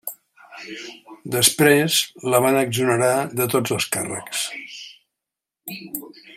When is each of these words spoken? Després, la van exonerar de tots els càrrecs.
Després, 1.35 1.97
la 2.35 2.41
van 2.47 2.57
exonerar 2.63 3.13
de 3.41 3.49
tots 3.55 3.77
els 3.77 3.89
càrrecs. 3.97 4.45